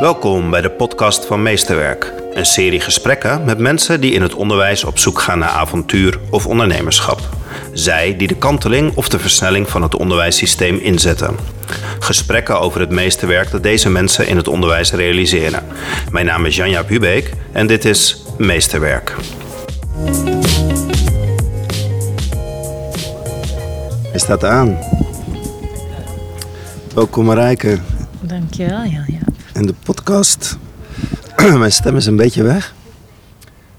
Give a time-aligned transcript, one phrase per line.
[0.00, 2.12] Welkom bij de podcast van Meesterwerk.
[2.32, 6.46] Een serie gesprekken met mensen die in het onderwijs op zoek gaan naar avontuur of
[6.46, 7.20] ondernemerschap.
[7.72, 11.36] Zij die de kanteling of de versnelling van het onderwijssysteem inzetten.
[11.98, 15.64] Gesprekken over het meesterwerk dat deze mensen in het onderwijs realiseren.
[16.10, 19.14] Mijn naam is Janja Hubeek en dit is Meesterwerk.
[24.10, 24.78] Hij staat aan.
[26.94, 27.78] Welkom Marijke.
[28.20, 29.04] Dankjewel, ja,
[29.56, 30.56] in de podcast.
[31.58, 32.74] Mijn stem is een beetje weg.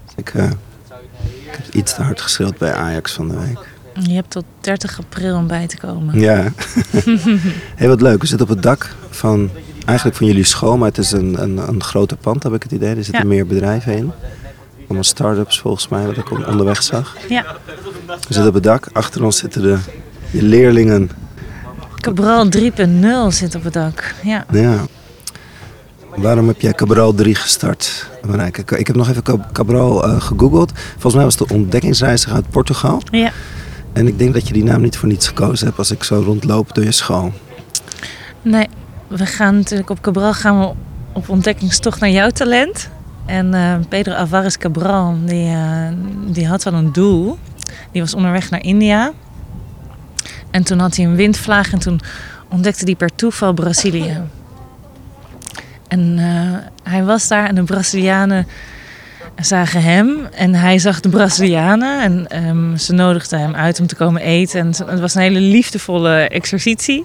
[0.04, 0.44] Dus ik, eh,
[1.24, 3.58] ik heb iets te hard geschreeuwd bij Ajax van de week.
[4.06, 6.20] Je hebt tot 30 april om bij te komen.
[6.20, 6.44] Ja.
[7.76, 8.20] Heel wat leuk.
[8.20, 9.50] We zitten op het dak van,
[9.86, 12.72] eigenlijk van jullie school, maar het is een, een, een grote pand, heb ik het
[12.72, 12.94] idee.
[12.96, 13.28] Er zitten Ja.
[13.28, 14.12] meer bedrijven in.
[14.84, 17.16] Allemaal start-ups volgens mij, wat ik on- onderweg zag.
[17.28, 17.44] Ja,
[18.06, 18.88] We zitten op het dak.
[18.92, 19.78] Achter ons zitten de
[20.30, 21.10] je leerlingen.
[22.00, 24.14] Cabral 3.0 zit op het dak.
[24.22, 24.44] Ja.
[24.52, 24.76] Ja.
[26.20, 28.06] Waarom heb jij Cabral 3 gestart?
[28.46, 30.72] Ik- heb nog even Cab- Cabral eh, gegoogeld.
[30.92, 33.02] Volgens mij was het de ontdekkingsreiziger uit Portugal.
[33.10, 33.30] ja.
[33.92, 36.22] En ik denk dat je die naam niet voor niets gekozen hebt als ik zo
[36.24, 37.32] rondloop door je school.
[38.42, 38.68] Nee,
[39.08, 40.72] we gaan natuurlijk op Cabral gaan we
[41.12, 42.88] op ontdekkingstocht naar jouw talent.
[43.26, 45.88] En eh, Pedro Alvarez Cabral, die, eh,
[46.26, 47.38] die had wel een doel.
[47.92, 49.12] Die was onderweg naar India.
[50.50, 52.00] En toen had hij een windvlaag en toen
[52.48, 54.20] ontdekte hij per toeval Brazilië.
[55.88, 58.46] En eh, hij was daar en de Brazilianen
[59.36, 62.02] zagen hem en hij zag de Brazilianen.
[62.02, 64.60] En ehm, ze nodigden hem uit om te komen eten.
[64.60, 67.04] En het was een hele liefdevolle exercitie.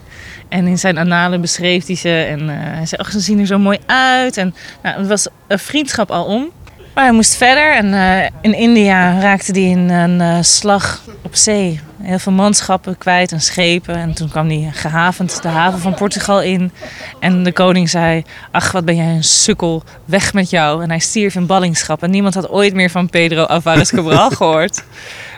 [0.49, 2.09] En in zijn analen beschreef hij ze.
[2.09, 4.37] En eh, hij zei, ach, ze zien er zo mooi uit.
[4.37, 6.49] En nou, het was een vriendschap al om.
[6.93, 7.75] Maar hij moest verder.
[7.75, 11.79] En eh, in India raakte hij in een eh, slag op zee.
[12.01, 13.95] Heel veel manschappen kwijt en schepen.
[13.95, 16.71] En toen kwam hij gehavend de haven van Portugal in.
[17.19, 19.83] En de koning zei, ach, wat ben jij een sukkel.
[20.05, 20.83] Weg met jou.
[20.83, 22.03] En hij stierf in ballingschap.
[22.03, 24.83] En niemand had ooit meer van Pedro Alvarez Cabral gehoord.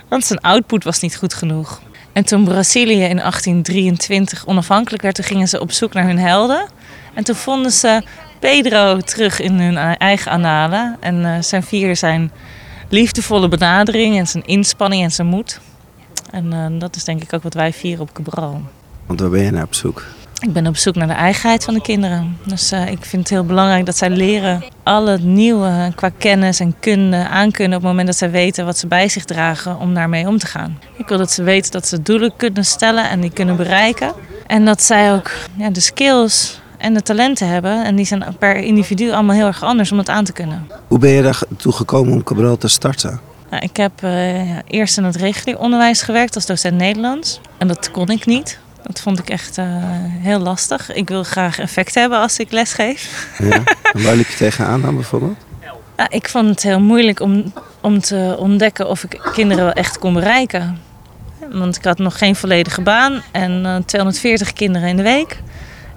[0.09, 1.81] Want zijn output was niet goed genoeg.
[2.13, 6.67] En toen Brazilië in 1823 onafhankelijk werd, toen gingen ze op zoek naar hun helden.
[7.13, 8.03] En toen vonden ze
[8.39, 10.97] Pedro terug in hun eigen analen.
[10.99, 12.31] En eh, zijn vierden zijn
[12.89, 15.59] liefdevolle benadering en zijn inspanning en zijn moed.
[16.31, 18.61] En eh, dat is denk ik ook wat wij vieren op Cabral.
[19.05, 20.03] Want waar ben je naar op zoek?
[20.39, 22.37] Ik ben op zoek naar de eigenheid van de kinderen.
[22.45, 26.59] Dus eh, ik vind het heel belangrijk dat zij leren al het nieuwe qua kennis
[26.59, 29.93] en kunde aankunnen op het moment dat zij weten wat ze bij zich dragen om
[29.93, 30.79] daarmee om te gaan.
[30.97, 34.13] Ik wil dat ze weten dat ze doelen kunnen stellen en die kunnen bereiken.
[34.47, 37.85] En dat zij ook ja, de skills en de talenten hebben.
[37.85, 40.67] En die zijn per individu allemaal heel erg anders om dat aan te kunnen.
[40.87, 43.19] Hoe ben je daar toe gekomen om Cabral te starten?
[43.49, 47.39] Nou, ik heb eh, ja, eerst in het regulier onderwijs gewerkt als docent Nederlands.
[47.57, 48.59] En dat kon ik niet.
[48.83, 49.65] Dat vond ik echt eh,
[49.99, 50.93] heel lastig.
[50.93, 53.29] Ik wil graag effect hebben als ik lesgeef.
[53.37, 53.63] Ja.
[53.93, 55.37] en waar liep je tegenaan dan bijvoorbeeld?
[55.97, 59.99] Ja, ik vond het heel moeilijk om, om te ontdekken of ik kinderen wel echt
[59.99, 60.77] kon bereiken.
[61.51, 65.41] Want ik had nog geen volledige baan en eh, 240 kinderen in de week.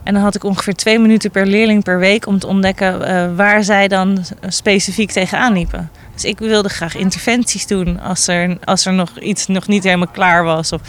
[0.09, 3.37] En dan had ik ongeveer twee minuten per leerling per week om te ontdekken eh,
[3.37, 5.91] waar zij dan specifiek tegenaan liepen.
[6.15, 10.09] Dus ik wilde graag interventies doen als er, als er nog iets nog niet helemaal
[10.09, 10.73] klaar was.
[10.73, 10.81] Of,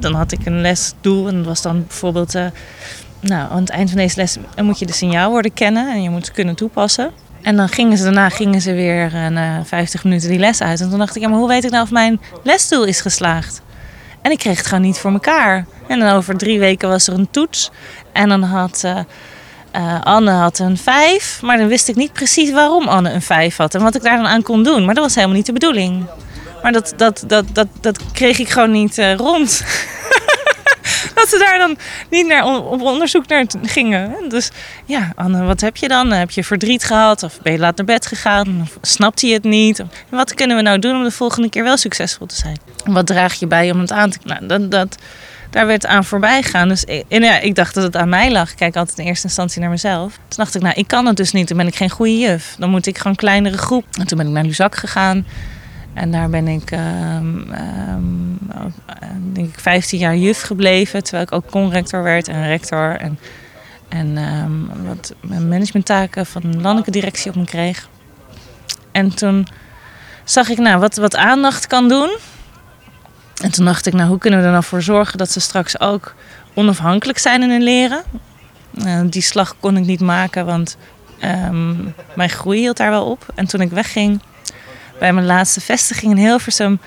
[0.00, 2.34] dan had ik een lesdoel en dat was dan bijvoorbeeld...
[2.34, 2.46] eh,
[3.20, 6.26] nou, aan het eind van deze les moet je de signaalwoorden kennen en je moet
[6.26, 7.10] ze kunnen toepassen.
[7.42, 10.80] En dan gingen ze daarna gingen ze weer eh, na 50 minuten die les uit.
[10.80, 13.62] En toen dacht ik, ja, maar hoe weet ik nou of mijn lesdoel is geslaagd?
[14.22, 15.66] En ik kreeg het gewoon niet voor elkaar.
[15.86, 17.70] En dan over drie weken was er een toets.
[18.12, 18.98] En dan had eh,
[19.70, 21.42] eh, Anne had een vijf.
[21.42, 23.74] Maar dan wist ik niet precies waarom Anne een vijf had.
[23.74, 24.84] En wat ik daar dan aan kon doen.
[24.84, 26.04] Maar dat was helemaal niet de bedoeling.
[26.62, 29.62] Maar dat, dat, dat, dat, dat kreeg ik gewoon niet eh, rond.
[31.22, 31.76] dat ze daar dan
[32.10, 34.28] niet naar op onderzoek naar gingen.
[34.28, 34.50] Dus
[34.84, 36.10] ja, Anne, wat heb je dan?
[36.10, 37.22] Heb je verdriet gehad?
[37.22, 38.58] Of ben je laat naar bed gegaan?
[38.62, 39.82] Of snapt hij het niet?
[40.08, 42.58] Wat kunnen we nou doen om de volgende keer wel succesvol te zijn?
[42.84, 44.18] Wat draag je bij om het aan te...
[44.24, 44.96] Nou, dat, dat,
[45.50, 46.68] daar werd aan voorbij gegaan.
[46.68, 48.50] Dus ik, en ja, ik dacht dat het aan mij lag.
[48.50, 50.12] Ik kijk altijd in eerste instantie naar mezelf.
[50.12, 51.48] Toen dacht ik, nou, ik kan het dus niet.
[51.48, 52.54] Dan ben ik geen goede juf.
[52.58, 53.84] Dan moet ik gewoon kleinere groep.
[53.98, 55.26] En toen ben ik naar Luzak gegaan.
[55.98, 56.80] En daar ben ik, eh,
[59.32, 61.02] denk ik, 15 jaar juf gebleven.
[61.02, 62.96] Terwijl ik ook conrector werd en rector.
[62.96, 63.18] En,
[63.88, 67.88] en ehm, wat managementtaken van de landelijke directie op me kreeg.
[68.92, 69.46] En toen
[70.24, 72.16] zag ik, nou, wat, wat aandacht kan doen.
[73.42, 75.80] En toen dacht ik, nou, hoe kunnen we er nou voor zorgen dat ze straks
[75.80, 76.14] ook
[76.54, 78.02] onafhankelijk zijn in hun leren?
[78.84, 80.76] Eh, die slag kon ik niet maken, want
[82.14, 83.26] mijn groei hield daar wel op.
[83.34, 84.20] En toen ik wegging,
[84.98, 86.80] bij mijn laatste vestiging in Hilversum,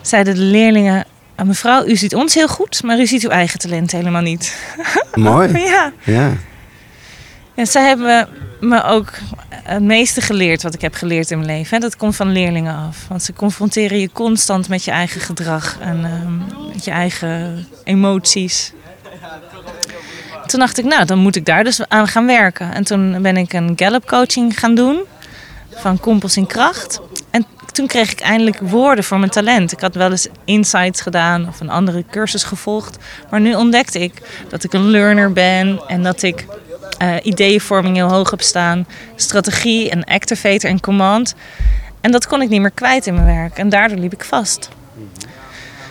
[0.00, 1.04] zeiden de leerlingen...
[1.36, 4.56] "Ah, Mevrouw, u ziet ons heel goed, maar u ziet uw eigen talent helemaal niet.
[5.14, 5.58] Mooi.
[5.58, 5.92] ja.
[6.04, 6.32] Ja.
[7.54, 8.28] Ja, zij hebben
[8.60, 9.10] me ook
[9.52, 11.80] het meeste geleerd wat ik heb geleerd in mijn leven.
[11.80, 13.06] Dat komt van leerlingen af.
[13.08, 18.72] Want ze confronteren je constant met je eigen gedrag en ehm, met je eigen emoties.
[20.46, 22.72] Toen dacht ik, nou, dan moet ik daar dus aan gaan werken.
[22.74, 25.00] En toen ben ik een Gallup coaching gaan doen
[25.74, 27.00] van Kompels in Kracht.
[27.72, 29.72] En toen kreeg ik eindelijk woorden voor mijn talent.
[29.72, 32.96] Ik had wel eens insights gedaan of een andere cursus gevolgd.
[33.30, 34.12] Maar nu ontdekte ik
[34.48, 36.46] dat ik een learner ben en dat ik
[37.02, 38.86] uh, ideeënvorming heel hoog heb staan.
[39.16, 41.34] Strategie en activator en command.
[42.00, 43.58] En dat kon ik niet meer kwijt in mijn werk.
[43.58, 44.68] En daardoor liep ik vast.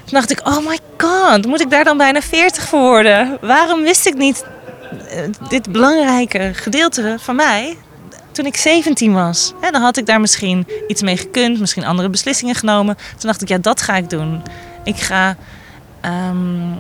[0.04, 3.38] Toen dacht ik, oh my god, moet ik daar dan bijna 40 voor worden?
[3.42, 4.46] Waarom wist ik niet
[4.92, 7.78] uh, dit belangrijke gedeelte van mij
[8.32, 9.54] toen ik 17 was?
[9.62, 12.96] Hè, dan had ik daar misschien iets mee gekund, misschien andere beslissingen genomen.
[12.96, 14.42] Toen dacht ik, ja, dat ga ik doen.
[14.84, 15.38] Ik ga
[16.06, 16.76] um,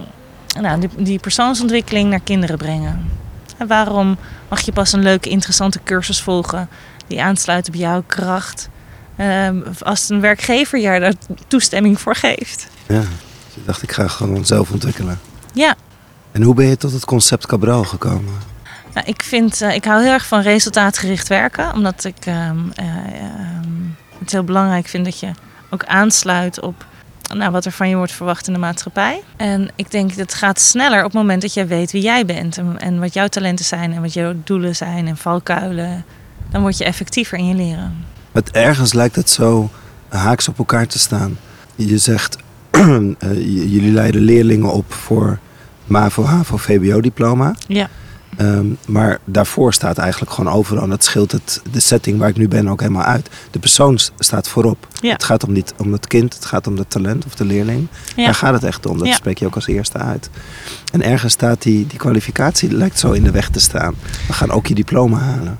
[0.60, 3.10] nou, die, die persoonsontwikkeling naar kinderen brengen.
[3.58, 4.18] En waarom
[4.50, 6.70] mag je pas een leuke, interessante cursus volgen
[7.08, 8.70] die aansluit op jouw kracht?
[9.18, 9.50] Uh,
[9.80, 11.14] als een werkgever je daar
[11.48, 12.68] toestemming voor geeft.
[12.88, 15.20] Ja, dus ik dacht ik ga gewoon zelf ontwikkelen.
[15.54, 15.76] Ja.
[16.32, 18.51] En hoe ben je tot het concept Cabral gekomen?
[18.94, 21.74] Nou, ik, vind, uh, ik hou heel erg van resultaatgericht werken.
[21.74, 22.52] Omdat ik uh,
[24.20, 25.32] het heel belangrijk vind dat je
[25.70, 26.86] ook aansluit op
[27.34, 29.22] nou, wat er van je wordt verwacht in de maatschappij.
[29.38, 32.26] En ik denk dat het gaat sneller op het moment dat jij weet wie jij
[32.26, 32.58] bent.
[32.58, 36.06] En, en wat jouw talenten zijn en wat jouw doelen zijn en valkuilen.
[36.50, 38.06] Dan word je effectiever in je leren.
[38.32, 39.70] Het ergens lijkt het zo
[40.08, 41.38] haaks op elkaar te staan.
[41.76, 42.38] Je zegt,
[42.78, 43.14] uh,
[43.46, 45.40] jullie leiden leerlingen op voor
[45.86, 47.56] MAVO, HAVO, VBO-diploma.
[47.68, 47.90] Ja.
[48.40, 50.84] Um, maar daarvoor staat eigenlijk gewoon overal.
[50.84, 53.30] En dat scheelt het, de setting waar ik nu ben ook helemaal uit.
[53.52, 54.88] De persoon staat voorop.
[55.02, 55.12] Ja.
[55.12, 57.88] Het gaat om, niet, om het kind, het gaat om het talent of de leerling.
[58.16, 58.26] Ja.
[58.26, 58.98] Daar gaat het echt om.
[58.98, 59.14] Dat Ja.
[59.14, 60.30] spreek je ook als eerste uit.
[60.92, 63.96] En ergens staat die, die kwalificatie lijkt zo in de weg te staan.
[64.28, 65.60] We gaan ook je diploma halen.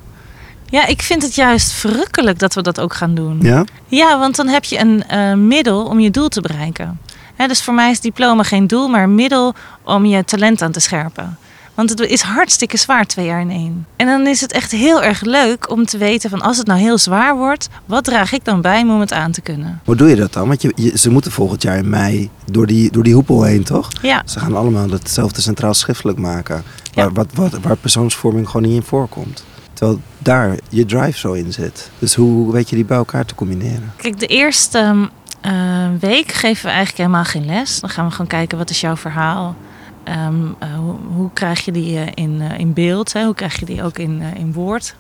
[0.66, 3.38] Ja, ik vind het juist verrukkelijk dat we dat ook gaan doen.
[3.42, 3.66] Ja?
[3.88, 7.00] Ja, want dan heb je een eh, middel om je doel te bereiken.
[7.48, 9.54] Dus voor mij is diploma geen doel, maar een middel
[9.84, 11.38] om je talent aan te scherpen.
[11.76, 13.86] Want het is hartstikke zwaar twee jaar in één.
[13.96, 16.80] En dan is het echt heel erg leuk om te weten van als het nou
[16.80, 19.80] heel zwaar wordt, wat draag ik dan bij om het aan te kunnen?
[19.86, 20.48] Hoe doe je dat dan?
[20.48, 23.64] Want je, je- ze moeten volgend jaar in mei door die, door die hoepel heen,
[23.64, 23.88] toch?
[24.02, 26.64] Ja, Ze gaan allemaal hetzelfde centraal schriftelijk maken.
[26.92, 27.04] Ja.
[27.04, 29.44] Waar, wat, wat, waar persoonsvorming gewoon niet in voorkomt.
[29.74, 31.90] Terwijl daar je drive zo in zit.
[32.00, 33.94] Dus hoe weet je die bij elkaar te combineren?
[33.98, 35.10] kijk, de eerste
[35.42, 35.52] eh,
[36.00, 37.80] week geven we eigenlijk helemaal geen les.
[37.80, 39.56] Dan gaan we gewoon kijken wat is jouw verhaal.
[40.04, 40.70] Ehm, eh,
[41.16, 43.14] hoe, krijg je die eh, in, eh, in beeld?
[43.14, 43.24] Hè?
[43.24, 44.96] Hoe krijg je die ook in, in woord?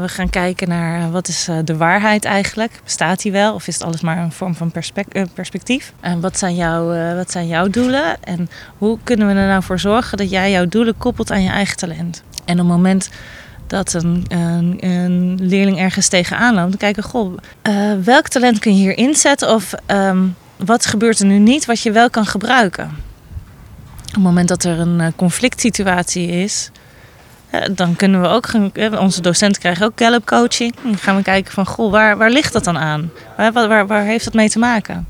[0.00, 2.80] We gaan kijken naar wat is de waarheid eigenlijk?
[2.84, 3.54] Bestaat die wel?
[3.54, 5.92] Of is het alles maar een vorm van perspec- perspectief?
[6.00, 8.24] En wat zijn, jouw, wat zijn jouw doelen?
[8.24, 11.50] En hoe kunnen we er nou voor zorgen dat jij jouw doelen koppelt aan je
[11.50, 12.22] eigen talent?
[12.44, 13.10] En op het moment
[13.66, 18.76] dat een, een, een leerling ergens tegenaan loopt, dan kijken, goh, eh, welk talent kun
[18.76, 19.54] je hier inzetten?
[19.54, 20.26] Of ehm,
[20.56, 23.09] wat gebeurt er nu niet wat je wel kan gebruiken?
[24.10, 26.70] Op het moment dat er een eh, conflict situatie is,
[27.52, 30.74] ja, dan kunnen we ook eh, onze docenten krijgen ook Gallup coaching.
[30.82, 33.10] Dan gaan we kijken van, goh, waar, waar ligt dat dan aan?
[33.36, 35.06] Waar, waar, waar, heeft dat mee te maken?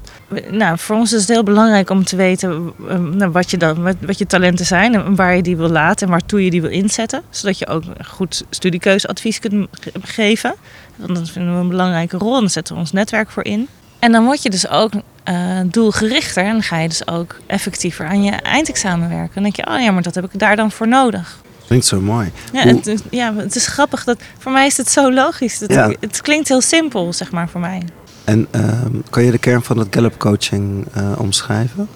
[0.51, 3.83] Nou, voor ons is het heel belangrijk om te weten eh, nou, wat, je dan,
[4.01, 6.71] wat, je talenten zijn en waar je die wil laten en waartoe je die wil
[6.71, 7.23] inzetten.
[7.31, 10.55] Zodat je ook goed studiekeuzeadvies kunt ge- geven.
[10.97, 13.69] Want dat vinden we een belangrijke rol en daar zetten we ons netwerk voor in.
[13.99, 14.93] En dan word je dus ook
[15.35, 19.31] eh, doelgerichter en dan ga je dus ook effectiever aan je eindexamen werken.
[19.35, 21.41] Dan denk je, oh ja, maar dat heb ik daar dan voor nodig.
[21.67, 22.31] Klinkt zo mooi.
[22.53, 24.05] Ja, Hoe- het, is- ja, het is grappig.
[24.05, 25.59] Dat, voor mij is het zo logisch.
[25.59, 25.93] Dat Ja.
[26.01, 27.83] Het klinkt heel simpel, zeg maar, voor mij.
[28.25, 31.89] En ehm, kan je de kern van het Gallup coaching eh, omschrijven?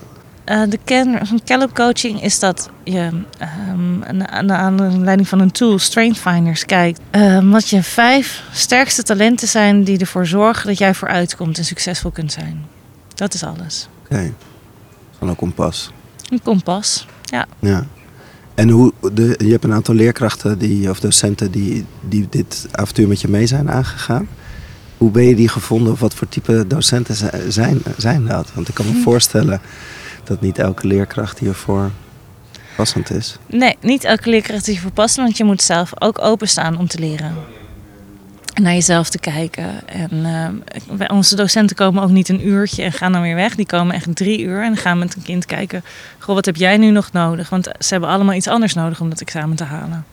[0.44, 5.50] Eh, de kern van Gallup coaching is dat je ehm, aan- de aanleiding van een
[5.52, 10.78] tool, Strength Finders, kijkt ehm, wat je vijf sterkste talenten zijn die ervoor zorgen dat
[10.78, 12.64] jij vooruitkomt en succesvol kunt zijn.
[13.14, 13.88] Dat is alles.
[14.04, 14.32] Oké.
[15.18, 15.90] Van een kompas.
[16.30, 17.06] Een kompas.
[17.22, 17.46] Ja.
[17.58, 17.86] Ja.
[18.54, 23.08] En hoe de, je hebt een aantal leerkrachten die, of docenten die, die dit avontuur
[23.08, 24.28] met je mee zijn aangegaan.
[24.98, 25.92] Hoe ben je die gevonden?
[25.92, 28.52] Of wat voor type docenten zi- zijn, zijn dat?
[28.54, 29.60] Want ik kan me voorstellen
[30.24, 31.90] dat niet elke leerkracht hiervoor
[32.76, 33.38] passend is.
[33.46, 36.98] Nee, niet elke leerkracht is je verpassen, want je moet zelf ook openstaan om te
[36.98, 37.34] leren.
[38.54, 39.88] Naar jezelf te kijken.
[39.88, 43.54] En ehm, onze docenten komen ook niet een uurtje en gaan dan weer weg.
[43.54, 45.84] Die komen echt drie uur en gaan met een kind kijken.
[46.18, 47.48] Goh, wat heb jij nu nog nodig?
[47.48, 50.04] Want ze hebben allemaal iets anders nodig om dat examen te halen.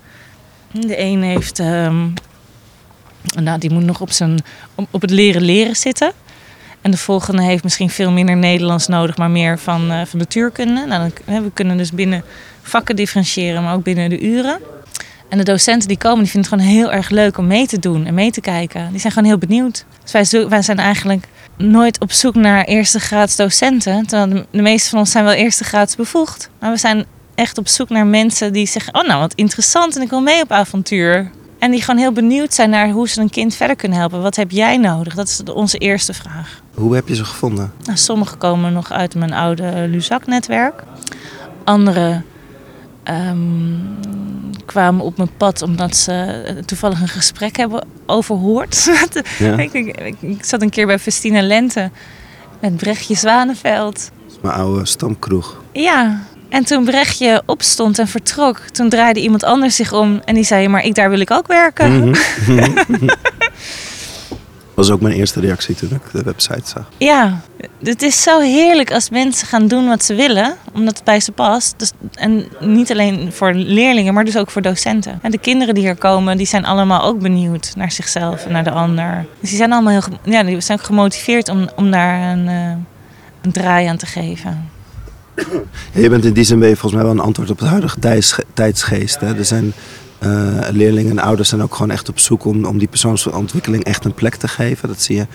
[0.71, 2.07] De een heeft, ehm,
[3.41, 4.43] nou, die moet nog op, zijn,
[4.75, 6.12] op, het leren leren zitten.
[6.81, 10.17] En de volgende heeft misschien veel minder Nederlands nodig, maar meer van, eh, van de
[10.17, 10.86] natuurkunde.
[10.86, 12.24] Nou, dan, we kunnen dus binnen
[12.62, 14.60] vakken differentiëren, maar ook binnen de uren.
[15.32, 17.80] En de docenten die komen, die vinden het gewoon heel erg leuk om mee te
[17.80, 18.88] doen en mee te kijken.
[18.92, 19.86] Die zijn gewoon heel benieuwd.
[20.04, 24.08] Dus wij, zo- wij zijn eigenlijk nooit op zoek naar eerste graads docenten.
[24.08, 26.50] Terwijl de, de meeste van ons zijn wel eerste graads bevoegd.
[26.60, 28.96] Maar we zijn echt op zoek naar mensen die zeggen...
[28.96, 31.32] oh nou, wat interessant en ik wil mee op avontuur.
[31.60, 34.22] En die gewoon heel benieuwd zijn naar hoe ze een kind verder kunnen helpen.
[34.22, 35.16] Wat heb jij nodig?
[35.16, 36.62] Dat is onze eerste vraag.
[36.74, 37.72] Hoe heb je ze gevonden?
[37.84, 40.84] Nou, sommige komen nog uit mijn oude Luzak-netwerk.
[41.64, 42.22] Andere
[43.04, 43.38] ehm,
[44.65, 48.89] kwamen op mijn pad omdat ze eh, toevallig een gesprek hebben overhoord.
[49.38, 49.74] Ja, ik,
[50.22, 51.91] ik, zat een keer bij Festina Lente
[52.60, 53.94] met Brechtje Zwanenveld.
[53.94, 55.62] dat is mijn oude stamkroeg.
[55.72, 60.44] Ja, en toen Brechtje opstond en vertrok, toen draaide iemand anders zich om en die
[60.44, 62.10] zei: Maar ik, daar wil ik ook werken.
[62.10, 62.15] Mhm.
[64.74, 66.90] was ook mijn eerste reactie toen ik de website zag.
[66.98, 67.42] Ja,
[67.84, 71.32] het is zo heerlijk als mensen gaan doen wat ze willen, omdat het bij ze
[71.32, 71.74] past.
[71.78, 75.20] Dus, en niet alleen voor leerlingen, maar dus ook voor docenten.
[75.22, 78.63] En de kinderen die hier komen, die zijn allemaal ook benieuwd naar zichzelf en naar
[78.63, 79.25] de ander.
[79.40, 82.72] Dus die zijn allemaal heel, ja, die zijn gemotiveerd om, om daar een, eh,
[83.42, 84.70] een draai aan te geven.
[85.92, 87.68] Ja, je bent in die zin ben je volgens mij wel een antwoord op het
[87.68, 89.20] huidige tijds- tijdsgeest.
[89.20, 89.36] Hè?
[89.36, 89.74] Er zijn
[90.22, 90.30] eh,
[90.72, 94.13] leerlingen en ouders zijn ook gewoon echt op zoek om, om die persoonsontwikkeling echt een
[94.13, 94.88] plek te geven.
[94.88, 95.28] Dat zie je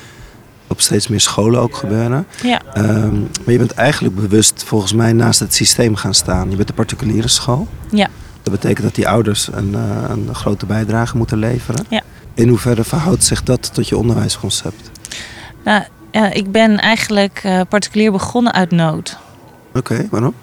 [0.67, 2.27] op steeds meer scholen ook gebeuren.
[2.43, 6.51] Ja, Ehm, maar je bent eigenlijk bewust volgens mij naast het systeem gaan staan.
[6.51, 7.69] Je bent de particuliere school.
[7.91, 8.09] ja.
[8.43, 11.85] Dat betekent dat die ouders een, eh, een grote bijdrage moeten leveren.
[11.89, 12.03] Ja.
[12.35, 14.91] In hoeverre verhoudt zich dat tot je onderwijsconcept?
[15.65, 19.17] Nou, ja, ik ben eigenlijk eh, particulier begonnen uit nood.
[19.75, 20.35] Oké, waarom?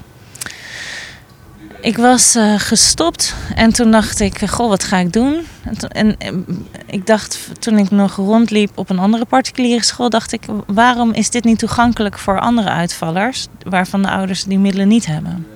[1.84, 5.46] Ik was eh, gestopt en toen dacht ik, eh, goh, wat ga ik doen?
[5.64, 6.34] En, en, eh,
[6.86, 11.30] ik dacht, toen ik nog rondliep op een andere particuliere school, dacht ik, waarom is
[11.30, 15.48] dit niet toegankelijk voor andere uitvallers, waarvan de ouders die middelen niet hebben?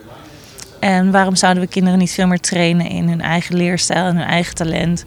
[0.80, 4.28] En waarom zouden we kinderen niet veel meer trainen in hun eigen leerstijl en hun
[4.28, 5.06] eigen talent?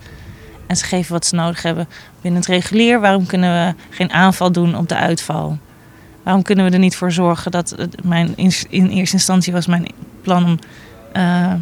[0.67, 1.89] En ze geven wat ze nodig hebben
[2.21, 3.01] binnen het regulier.
[3.01, 5.59] Waarom kunnen we geen aanval doen op de uitval?
[6.23, 8.37] Waarom kunnen we er niet voor zorgen dat mijn
[8.69, 9.87] in eerste instantie was mijn
[10.23, 10.59] plan om
[11.13, 11.53] eh,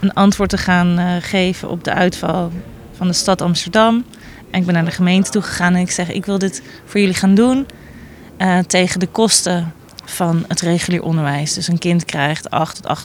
[0.00, 2.52] een antwoord te gaan eh, geven op de uitval
[2.92, 4.04] van de stad Amsterdam.
[4.50, 7.00] En ik ben naar de gemeente toe gegaan en ik zeg: Ik wil dit voor
[7.00, 7.66] jullie gaan doen
[8.36, 9.72] eh, tegen de kosten
[10.04, 11.54] van het regulier onderwijs.
[11.54, 13.04] Dus een kind krijgt 8 tot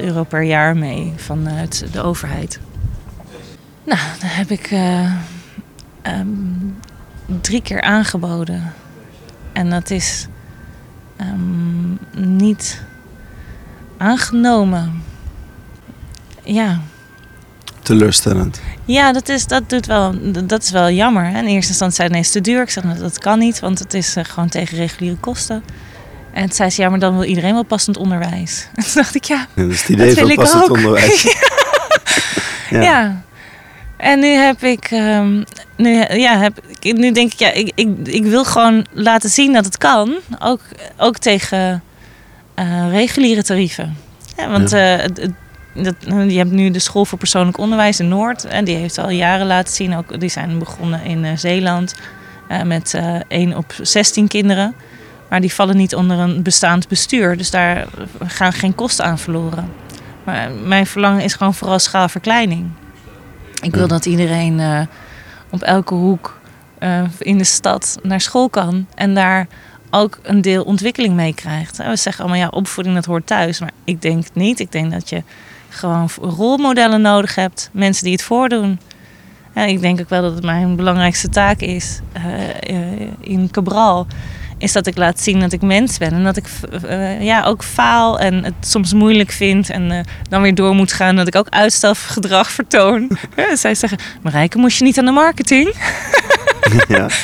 [0.00, 2.60] 8.500 euro per jaar mee vanuit de overheid.
[3.84, 5.12] Nou, dat heb ik eh,
[6.02, 6.28] ehm,
[7.40, 8.72] drie keer aangeboden.
[9.52, 10.26] En dat is
[11.16, 12.82] ehm, niet
[14.02, 15.02] aangenomen.
[16.42, 16.80] Ja.
[17.82, 18.60] Teleurstellend.
[18.84, 21.24] Ja, dat is, dat, doet wel, dat is wel jammer.
[21.24, 21.38] hè.
[21.38, 22.62] In eerste instantie zei het is te duur.
[22.62, 25.62] Ik zeg, nou, dat kan niet, want het is eh, gewoon tegen reguliere kosten.
[26.32, 28.68] En toen zei ze, ja, maar dan wil iedereen wel passend onderwijs.
[28.74, 30.62] En toen dacht ik, ja, Ja, dat is het idee Dat wil van ik passend
[30.62, 30.70] ook.
[30.76, 31.36] onderwijs.
[32.70, 33.22] ja.
[33.96, 35.42] En nu heb ik, ehm,
[35.76, 39.64] nu, ja, heb, nu denk ik, ja, ik, ik, ik wil gewoon laten zien dat
[39.64, 40.14] het kan.
[40.38, 40.60] Ook,
[40.96, 41.82] ook tegen
[42.54, 43.96] eh, reguliere tarieven.
[44.36, 44.96] Ja, want Ja.
[44.96, 45.30] eh, het-
[45.74, 45.94] dat,
[46.28, 48.44] je hebt nu de School voor Persoonlijk Onderwijs in Noord.
[48.44, 51.94] En die heeft al jaren laten zien, ook, die zijn begonnen in eh, Zeeland.
[52.48, 54.74] eh, met eh 1 op 16 kinderen.
[55.28, 57.36] Maar die vallen niet onder een bestaand bestuur.
[57.36, 57.86] Dus daar
[58.24, 59.68] gaan geen kosten aan verloren.
[60.24, 62.70] Maar mijn verlangen is gewoon vooral schaalverkleining.
[63.62, 64.80] Ik wil dat iedereen eh,
[65.50, 66.40] op elke hoek
[66.78, 68.86] eh, in de stad naar school kan.
[68.94, 69.46] En daar
[69.94, 71.76] ook een deel ontwikkeling mee krijgt.
[71.76, 73.60] We zeggen allemaal, ja, opvoeding dat hoort thuis.
[73.60, 74.60] Maar ik denk niet.
[74.60, 75.22] Ik denk dat je
[75.68, 77.70] gewoon rolmodellen nodig hebt.
[77.72, 78.80] Mensen die het voordoen.
[79.52, 84.06] En ik denk ook wel dat het mijn belangrijkste taak is eh, eh, in Cabral.
[84.58, 86.12] Is dat ik laat zien dat ik mens ben.
[86.12, 86.46] En dat ik
[86.82, 89.70] eh, ja, ook faal en het soms moeilijk vind.
[89.70, 91.16] En dan weer door moet gaan.
[91.16, 93.18] Dat ik ook uitstelgedrag vertoon.
[93.54, 95.74] Zij zeggen, Marijke, moest je niet aan de marketing?
[96.88, 97.06] ja.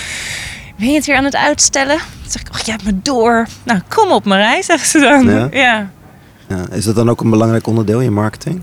[0.78, 2.17] Ben je het weer aan het uitstellen?
[2.28, 3.46] Zeg ik, oh, je hebt me door.
[3.64, 5.26] Nou, kom op Marij, zeggen ze dan.
[5.26, 5.48] Ja?
[5.50, 5.90] ja.
[6.48, 6.64] Ja.
[6.70, 8.62] Is dat dan ook een belangrijk onderdeel in marketing?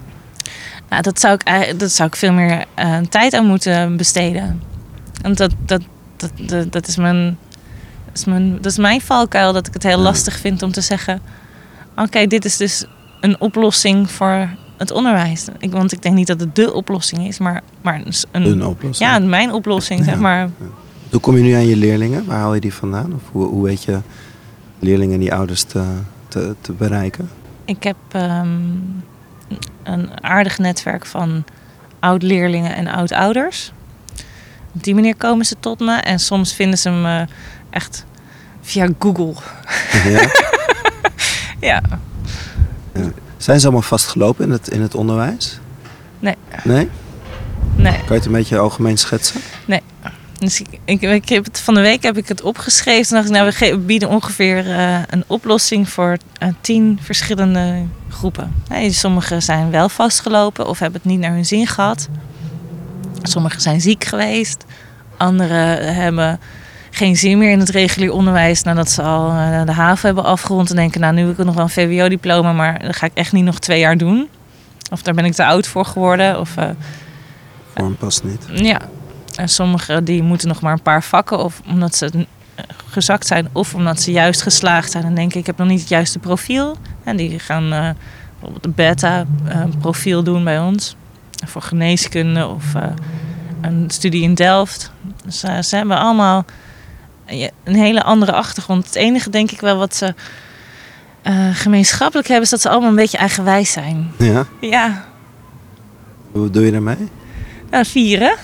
[0.89, 4.61] Nou, dat zou ik, dat zou ik veel meer eh, tijd aan moeten besteden.
[5.21, 5.81] Want dat, dat,
[6.17, 7.37] dat, dat, dat is mijn,
[8.05, 9.53] dat, is mijn, dat is mijn valkuil.
[9.53, 10.03] Dat ik het heel Ja.
[10.03, 11.21] lastig vind om te zeggen...
[11.95, 12.85] Oké, dit is dus
[13.21, 15.45] een oplossing voor het onderwijs.
[15.59, 19.09] Ik, want ik denk niet dat het dé oplossing is, maar, maar een, Een oplossing.
[19.09, 20.49] ja, mijn oplossing, zeg Ja.
[21.15, 22.25] Hoe kom je nu aan je leerlingen?
[22.25, 23.13] Waar haal je die vandaan?
[23.13, 23.99] Of hoe, hoe weet je
[24.79, 25.83] leerlingen en die ouders te,
[26.27, 27.29] te, te bereiken?
[27.65, 28.49] Ik heb ehm,
[29.83, 31.43] een aardig netwerk van
[31.99, 33.71] oud-leerlingen en oud-ouders.
[34.73, 35.95] Op die manier komen ze tot me.
[35.95, 37.25] En soms vinden ze me
[37.69, 38.05] echt
[38.61, 39.33] via Google.
[40.05, 40.29] Ja?
[41.59, 41.81] Ja.
[43.37, 45.59] Zijn ze allemaal vastgelopen in het, in het onderwijs?
[46.19, 46.35] Nee.
[46.63, 46.89] Nee?
[47.75, 47.93] Nee.
[47.93, 49.41] Kan je het een beetje algemeen schetsen?
[50.39, 53.05] Dus ik, ik, ik heb het, van de week heb ik het opgeschreven.
[53.07, 57.83] Toen dacht ik, nou, we ge- bieden ongeveer eh, een oplossing voor eh, tien verschillende
[58.09, 58.51] groepen.
[58.67, 62.07] Hè, sommigen zijn wel vastgelopen of hebben het niet naar hun zin gehad.
[63.21, 64.65] Sommigen zijn ziek geweest.
[65.17, 66.39] Anderen hebben
[66.91, 70.69] geen zin meer in het regulier onderwijs nadat ze al eh, de haven hebben afgerond.
[70.69, 73.31] En denken, nou, nu heb ik nog wel een VWO-diploma, maar dat ga ik echt
[73.31, 74.27] niet nog twee jaar doen.
[74.91, 76.39] Of daar ben ik te oud voor geworden.
[76.39, 76.53] Of,
[77.75, 78.45] Vorm past niet.
[78.53, 78.79] ja,
[79.35, 82.05] en sommigen die moeten nog maar een paar vakken, of omdat ze
[82.55, 85.79] eh, gezakt zijn, of omdat ze juist geslaagd zijn en denken ik heb nog niet
[85.79, 86.77] het juiste profiel.
[87.03, 87.89] En die gaan eh,
[88.31, 90.95] bijvoorbeeld een beta-profiel doen bij ons.
[91.45, 92.83] Voor geneeskunde of eh,
[93.61, 94.91] een studie in Delft.
[95.25, 96.45] Dus eh, ze hebben allemaal
[97.25, 98.85] eh, een hele andere achtergrond.
[98.85, 100.13] Het enige denk ik wel wat ze
[101.21, 104.11] eh, gemeenschappelijk hebben, is dat ze allemaal een beetje eigenwijs zijn.
[104.17, 104.45] Ja?
[104.61, 105.05] Ja,
[106.31, 107.09] Hoe doe je daarmee?
[107.69, 108.35] nou, vieren.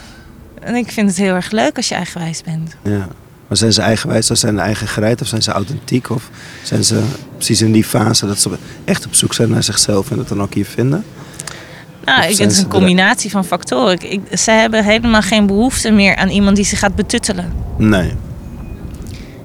[0.62, 2.75] En ik vind het heel erg leuk als je eigenwijs bent.
[2.84, 3.08] Ja.
[3.48, 6.10] Maar zijn ze eigenwijs, of zijn ze eigen gereid, of zijn ze authentiek?
[6.10, 6.30] Of
[6.63, 7.01] zijn ze
[7.36, 8.50] precies in die fase dat ze
[8.86, 11.03] echt op zoek zijn naar zichzelf en dat dan ook hier vinden?
[12.06, 13.91] Nou, ik, het is een combinatie van factoren.
[13.94, 17.53] Ik, ik- ze hebben helemaal geen behoefte meer aan iemand die ze gaat betuttelen.
[17.77, 18.13] Nee.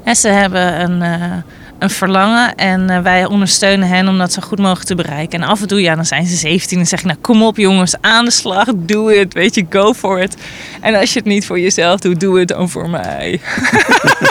[0.04, 1.32] En ze hebben een, eh,
[1.78, 5.42] een verlangen en eh, wij ondersteunen hen om dat zo goed mogelijk te bereiken.
[5.42, 7.56] En af en toe, ja, dan zijn ze 17 en zeg ik, nou kom op
[7.56, 10.36] jongens, aan de slag, doe het, weet je, go for it.
[10.80, 13.40] En als je het niet voor jezelf doet, doe het dan voor mij.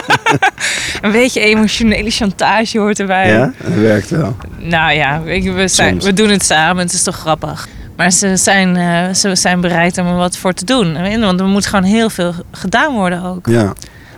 [1.02, 3.28] een beetje emotionele chantage hoort erbij.
[3.28, 3.52] Ja?
[3.62, 4.36] Dat werkt wel.
[4.58, 6.84] Nou ja, we, zijn, we doen het samen.
[6.84, 7.68] Het is toch grappig.
[7.96, 11.20] Maar ze zijn, eh, ze zijn bereid om er wat voor te doen.
[11.20, 13.46] Want er moet gewoon heel veel gedaan worden ook.
[13.46, 13.72] Ja.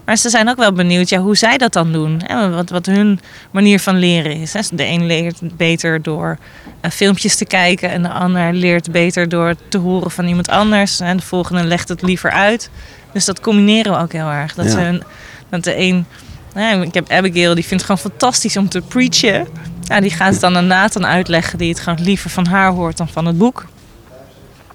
[0.08, 2.20] Maar ze zijn ook wel benieuwd ja, hoe zij dat dan doen.
[2.24, 2.50] Hè?
[2.50, 4.52] Wat, wat hun manier van leren is.
[4.52, 4.60] Hè?
[4.72, 6.38] De een leert beter door
[6.80, 7.90] eh, filmpjes te kijken.
[7.90, 11.00] En de ander leert beter door te horen van iemand anders.
[11.00, 12.70] En de volgende legt het liever uit.
[13.12, 14.54] Dus dat combineren we ook heel erg.
[14.54, 14.70] Dat, Ja.
[14.70, 15.02] ze hun-
[15.48, 16.06] dat de een...
[16.54, 19.48] Nou, ik heb Abigail, die vindt het gewoon fantastisch om te preachen.
[19.86, 21.58] Nou, die gaat het dan aan Nathan uitleggen.
[21.58, 23.66] Die het gewoon liever van haar hoort dan van het boek.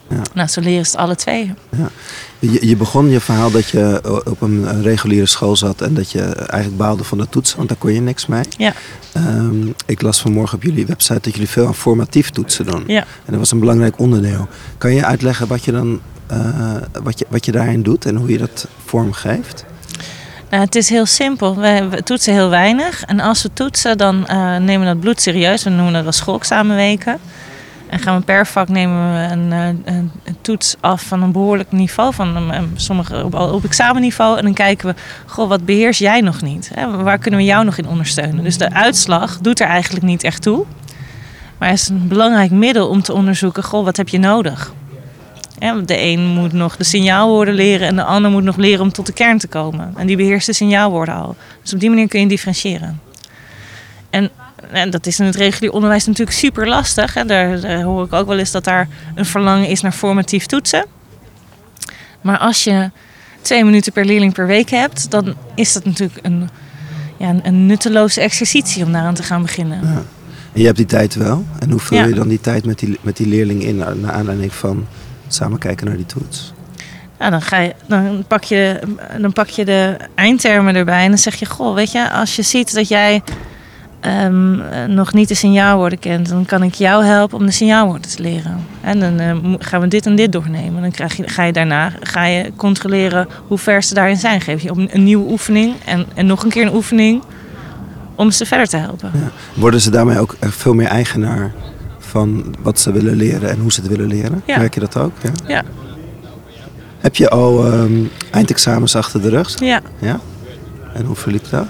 [0.09, 0.21] Ja.
[0.33, 1.53] Nou, zo leren ze het alle twee.
[2.51, 6.11] Je, je begon je verhaal dat je op een eh, reguliere school zat en dat
[6.11, 8.43] je eigenlijk baalde van de toetsen, want daar kon je niks mee.
[8.57, 8.73] Ja.
[9.13, 12.83] Ehm, ik las vanmorgen op jullie website dat jullie veel aan formatief toetsen doen.
[12.87, 12.99] Ja.
[12.99, 14.47] En dat was een belangrijk onderdeel.
[14.77, 16.01] Kan je uitleggen wat je dan
[16.31, 19.65] uh, wat je, wat je daarin doet en hoe je dat vormgeeft?
[20.49, 21.55] Nou, het is heel simpel.
[21.55, 23.03] We, we, toetsen heel weinig.
[23.03, 25.63] En als we toetsen, dan uh, nemen we dat bloed serieus.
[25.63, 27.19] We noemen dat wel schoolexamenweken.
[27.93, 31.71] En gaan we per vak nemen we een, een, een toets af van een behoorlijk
[31.71, 32.13] niveau.
[32.13, 34.37] Van een, sommige op, op examenniveau.
[34.37, 36.71] En dan kijken we, goh, wat beheers jij nog niet?
[36.73, 37.03] Hè?
[37.03, 38.43] Waar kunnen we jou nog in ondersteunen?
[38.43, 40.65] Dus de uitslag doet er eigenlijk niet echt toe.
[41.57, 44.73] Maar het is een belangrijk middel om te onderzoeken, goh, wat heb je nodig?
[45.85, 49.05] De een moet nog de signaalwoorden leren en de ander moet nog leren om tot
[49.05, 49.93] de kern te komen.
[49.95, 51.35] En die beheerst de signaalwoorden al.
[51.61, 53.01] Dus op die manier kun je differentiëren.
[54.09, 54.29] En,
[54.71, 57.13] en dat is in het regulier onderwijs natuurlijk super lastig.
[57.13, 57.25] Hè.
[57.25, 60.85] Daar, daar, hoor ik ook wel eens dat daar een verlangen is naar formatief toetsen.
[62.21, 62.91] Maar als je
[63.41, 66.49] twee minuten per leerling per week hebt, dan is dat natuurlijk een,
[67.17, 69.79] ja, een, een nutteloze exercitie om daaraan te gaan beginnen.
[69.83, 70.03] Ja.
[70.53, 71.45] En je hebt die tijd wel.
[71.59, 72.05] En hoe vul Ja.
[72.05, 74.87] je dan die tijd met die, met die leerling in naar aanleiding van
[75.27, 76.53] samen kijken naar die toets?
[77.19, 78.79] Nou, dan, ga je, dan, pak je,
[79.17, 82.41] dan pak je de eindtermen erbij en dan zeg je: Goh, weet je, als je
[82.41, 83.21] ziet dat jij
[84.07, 88.21] um, nog niet de signaalwoorden kent, dan kan ik jou helpen om de signaalwoorden te
[88.21, 88.65] leren.
[88.81, 90.81] En dan uh, gaan we dit en dit doornemen.
[90.81, 94.41] Dan krijg je, ga je daarna ga je controleren hoe ver ze daarin zijn.
[94.41, 97.23] Geef je op een, een nieuwe oefening en, en nog een keer een oefening
[98.15, 99.11] om ze verder te helpen.
[99.13, 99.31] Ja.
[99.53, 101.53] Worden ze daarmee ook veel meer eigenaar
[101.99, 104.41] van wat ze willen leren en hoe ze het willen leren?
[104.45, 104.57] Ja.
[104.57, 105.11] Merk je dat ook?
[105.21, 105.31] Ja.
[105.47, 105.63] ja.
[106.99, 109.59] Heb je al um, eindexamens achter de rug?
[109.59, 109.81] Ja.
[109.99, 110.19] ja.
[110.93, 111.67] En hoe verliep dat?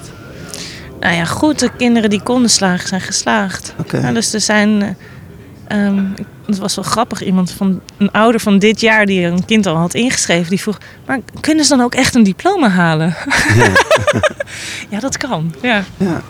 [1.04, 1.58] Nou ja, goed.
[1.58, 3.74] De kinderen die konden slagen zijn geslaagd.
[3.78, 4.00] Okay.
[4.00, 4.96] Ja, dus er zijn...
[5.72, 6.14] Um,
[6.46, 7.22] het was wel grappig.
[7.22, 10.78] Iemand van een ouder van dit jaar die een kind al had ingeschreven, die vroeg:
[11.06, 13.16] Maar kunnen ze dan ook echt een diploma halen?
[13.56, 13.72] Ja,
[14.90, 15.54] ja dat kan.
[15.62, 15.84] Ja.
[15.96, 16.22] ja.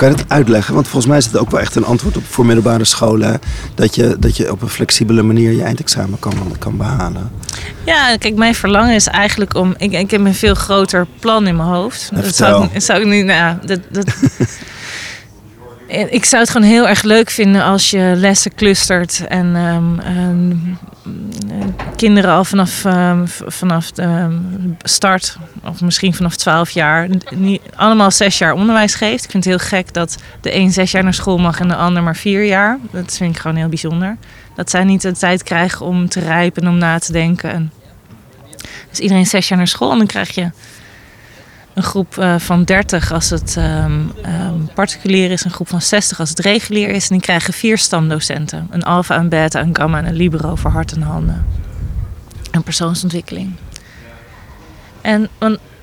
[0.00, 0.74] Kan je dat uitleggen?
[0.74, 3.40] Want volgens mij is het ook wel echt een antwoord op voor middelbare scholen.
[3.74, 7.30] Dat je, dat je op een flexibele manier je eindexamen kan, kan behalen.
[7.84, 9.74] Ja, kijk, mijn verlangen is eigenlijk om.
[9.76, 12.10] Ik, ik heb een veel groter plan in mijn hoofd.
[12.14, 13.24] Dat zou ik, zou ik niet.
[13.24, 14.06] Nou, dat, dat,
[16.18, 20.78] ik zou het gewoon heel erg leuk vinden als je lessen clustert en um, um,
[21.96, 22.70] kinderen al vanaf,
[23.24, 24.38] v- vanaf de
[24.82, 29.24] start, of misschien vanaf 12 jaar, niet, allemaal zes jaar onderwijs geeft.
[29.24, 31.76] Ik vind het heel gek dat de een zes jaar naar school mag en de
[31.76, 32.78] ander maar vier jaar.
[32.90, 34.16] Dat vind ik gewoon heel bijzonder.
[34.54, 37.50] Dat zij niet de tijd krijgen om te rijpen en om na te denken.
[37.52, 37.72] En
[38.90, 40.50] dus iedereen zes jaar naar school en dan krijg je
[41.80, 46.20] een groep eh, van 30 als het ehm, ehm, particulier is, een groep van 60
[46.20, 47.08] als het regulier is.
[47.08, 48.68] En die krijgen vier stamdocenten.
[48.70, 51.46] Een alfa, een beta, een gamma en een libero voor hart en handen.
[52.50, 53.52] En persoonsontwikkeling.
[55.00, 55.28] En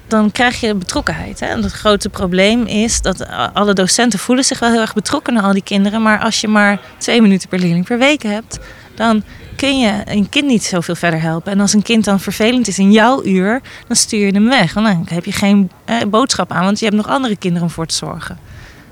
[0.07, 1.39] dan krijg je betrokkenheid.
[1.39, 1.45] Hè?
[1.45, 5.43] En het grote probleem is dat alle docenten voelen zich wel heel erg betrokken naar
[5.43, 6.01] al die kinderen.
[6.01, 8.59] Maar als je maar twee minuten per leerling per week hebt,
[8.97, 9.23] dan
[9.55, 11.51] kun je een kind niet zoveel verder helpen.
[11.51, 14.73] En als een kind dan vervelend is in jouw uur, dan stuur je hem weg.
[14.73, 17.73] Want dan heb je geen eh, boodschap aan, want je hebt nog andere kinderen om
[17.73, 18.37] voor te zorgen.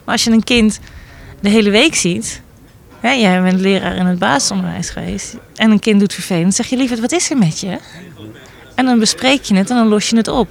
[0.04, 0.80] Maar als je een kind
[1.40, 2.42] de hele week ziet,
[3.00, 6.78] hè, jij bent leraar in het basisonderwijs geweest, en een kind doet vervelend, zeg je
[6.78, 7.78] liever, wat is er met je?
[8.76, 10.50] En dan bespreek je het en dan los je het op.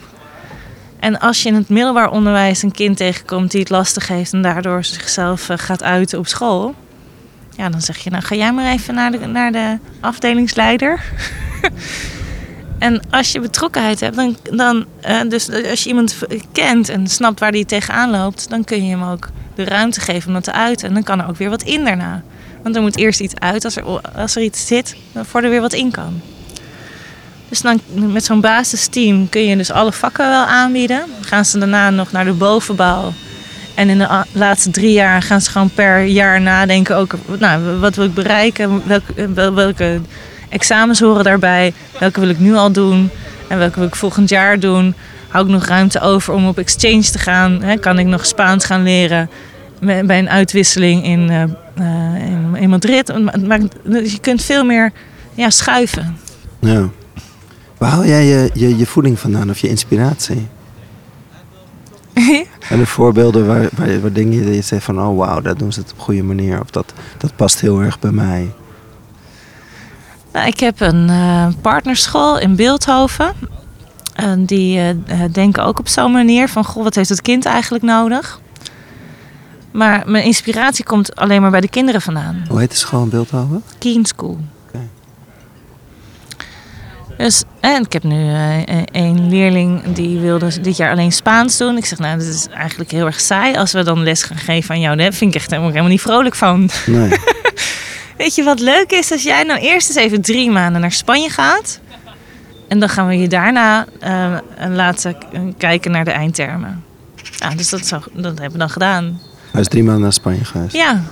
[1.01, 4.43] En als je in het middelbaar onderwijs een kind tegenkomt die het lastig heeft en
[4.43, 6.75] daardoor zichzelf eh, gaat uiten op school,
[7.57, 11.01] ja, dan zeg je, nou ga jij maar even naar de, naar de afdelingsleider.
[12.79, 16.17] en als je betrokkenheid hebt, dan, dan eh, dus als je iemand
[16.53, 20.29] kent en snapt waar die tegenaan loopt, dan kun je hem ook de ruimte geven
[20.29, 20.89] om dat te uiten.
[20.89, 22.23] En dan kan er ook weer wat in daarna.
[22.63, 23.85] Want er moet eerst iets uit als er,
[24.17, 26.21] als er iets zit, voor er weer wat in kan.
[27.49, 27.81] Dus dan
[28.13, 30.99] met zo'n basisteam kun je dus alle vakken wel aanbieden.
[30.99, 33.13] Dan gaan ze daarna nog naar de bovenbouw.
[33.75, 37.95] En in de laatste drie jaar gaan ze gewoon per jaar nadenken ook, nou, wat
[37.97, 40.01] wil ik bereiken, welke, wel- welke
[40.49, 43.11] examens horen daarbij, welke wil ik nu al doen
[43.49, 44.95] en welke wil ik volgend jaar doen.
[45.29, 47.61] Hou ik nog ruimte over om op exchange te gaan?
[47.81, 49.31] Kan ik nog Spaans gaan leren
[49.81, 53.13] bij een uitwisseling in, eh, eh, in, in Madrid?
[53.47, 54.93] Maakt- Dus je kunt veel meer
[55.35, 56.17] ja, schuiven.
[56.61, 56.89] Ja.
[57.79, 60.47] Waar haal jij je, je, je voeding vandaan of je inspiratie?
[62.71, 65.01] En de voorbeelden waar, waar, waar dingen je zegt van...
[65.01, 66.61] oh wauw, dat doen ze het op een goede manier.
[66.61, 68.53] Of dat, dat past heel erg bij mij.
[70.33, 73.33] Nou, ik heb een eh, partnerschool in Beeldhoven.
[74.15, 76.65] En die eh, eh, denken ook op zo'n manier van...
[76.65, 78.41] Goh, wat heeft het kind eigenlijk nodig?
[79.71, 82.45] Maar mijn inspiratie komt alleen maar bij de kinderen vandaan.
[82.49, 83.63] Hoe heet de school in Beeldhoven?
[83.79, 84.39] Keen School.
[87.17, 91.77] Dus, en ik heb nu eh, een leerling die wilde dit jaar alleen Spaans doen.
[91.77, 93.57] Ik zeg, nou, dat is eigenlijk heel erg saai.
[93.57, 96.01] Als we dan les gaan geven aan jou, daar vind ik echt helemaal, helemaal niet
[96.01, 96.71] vrolijk van.
[96.87, 97.09] Nee.
[98.17, 99.13] Weet je wat leuk is?
[99.13, 101.81] Als jij nou eerst eens even drie maanden naar Spanje gaat.
[102.69, 104.35] En dan gaan we je daarna eh,
[104.69, 105.17] laten
[105.59, 106.85] kijken naar de eindtermen.
[107.37, 109.21] Ja, dus dat, zou, dat hebben we dan gedaan.
[109.51, 110.75] Hij is drie maanden naar Spanje geweest.
[110.75, 111.03] Ja.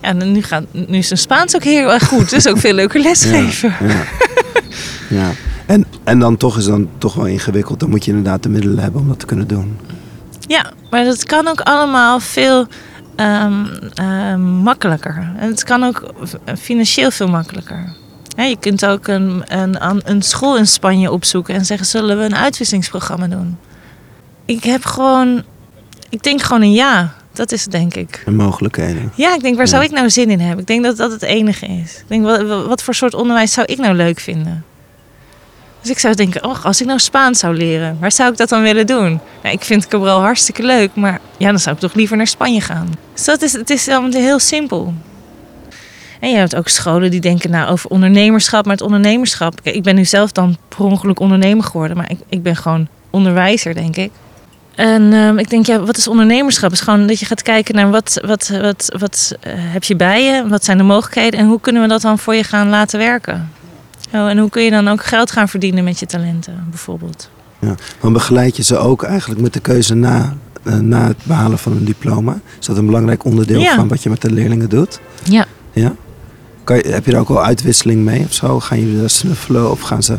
[0.00, 2.30] En nu, gaat, nu is een Spaans ook heel erg goed.
[2.30, 3.74] Dus ook veel leuker lesgeven.
[3.80, 3.86] Ja.
[3.86, 4.04] ja.
[5.66, 7.80] En, en dan toch is het dan toch wel ingewikkeld.
[7.80, 9.78] Dan moet je inderdaad de middelen hebben om dat te kunnen doen.
[10.46, 12.66] Ja, maar dat kan ook allemaal veel
[13.16, 15.32] ehm, ehm, makkelijker.
[15.38, 16.12] En het kan ook
[16.58, 17.94] financieel veel makkelijker.
[18.36, 22.24] Hè, je kunt ook een, een, een school in Spanje opzoeken en zeggen: zullen we
[22.24, 23.58] een uitwisselingsprogramma doen?
[24.44, 25.42] Ik heb gewoon,
[26.08, 27.14] ik denk gewoon een ja.
[27.32, 28.22] Dat is het, denk ik.
[28.26, 29.12] En mogelijkheden.
[29.14, 30.60] Ja, ik denk, waar zou ik nou zin in hebben?
[30.60, 31.98] Ik denk dat dat het enige is.
[31.98, 34.64] Ik denk, wat, wat voor soort onderwijs zou ik nou leuk vinden?
[35.80, 38.48] Dus ik zou denken, oh, als ik nou Spaans zou leren, waar zou ik dat
[38.48, 39.20] dan willen doen?
[39.42, 42.60] Nou, ik vind Cabral hartstikke leuk, maar ja, dan zou ik toch liever naar Spanje
[42.60, 42.88] gaan.
[43.14, 44.94] Dus dat is, het is allemaal heel simpel.
[46.20, 49.60] En je hebt ook scholen die denken nou, over ondernemerschap, maar het ondernemerschap.
[49.62, 53.74] Ik ben nu zelf dan per ongeluk ondernemer geworden, maar ik, ik ben gewoon onderwijzer,
[53.74, 54.10] denk ik.
[54.74, 56.72] En ehm, ik denk, ja, wat is ondernemerschap?
[56.72, 60.24] is gewoon dat je gaat kijken naar wat, wat, wat, wat eh, heb je bij
[60.24, 62.98] je, wat zijn de mogelijkheden en hoe kunnen we dat dan voor je gaan laten
[62.98, 63.50] werken?
[64.14, 67.30] Oh, en hoe kun je dan ook geld gaan verdienen met je talenten, bijvoorbeeld?
[67.58, 67.74] Ja.
[68.00, 71.72] Maar begeleid je ze ook eigenlijk met de keuze na, eh, na het behalen van
[71.72, 72.40] een diploma?
[72.60, 73.74] Is dat een belangrijk onderdeel Ja.
[73.74, 75.00] van wat je met de leerlingen doet?
[75.22, 75.46] Ja.
[75.72, 75.94] Ja?
[76.64, 78.60] Kan je, heb je er ook al uitwisseling mee of zo?
[78.60, 80.18] Gaan jullie daar snuffelen of gaan ze...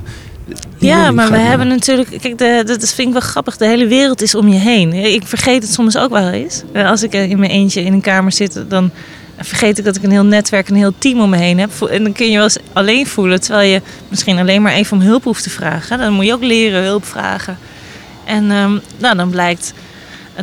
[0.77, 2.09] Ja, maar we hebben natuurlijk.
[2.21, 3.57] Kijk, de, dat vind ik wel grappig.
[3.57, 4.93] De hele wereld is om je heen.
[4.93, 6.63] Ik vergeet het soms ook wel eens.
[6.71, 8.91] Eh, Als ik in mijn eentje in een kamer zit, dan
[9.37, 11.81] vergeet ik dat ik een heel netwerk, een heel team om me heen heb.
[11.81, 15.03] En dan kun je wel eens alleen voelen, terwijl je misschien alleen maar even om
[15.03, 15.97] hulp hoeft te vragen.
[15.97, 17.57] Dan moet je ook leren hulp vragen.
[18.25, 19.73] En ehm, nou, dan blijkt